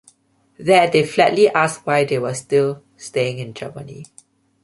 [0.57, 4.03] There they flatly asked why they were still staying in Germany.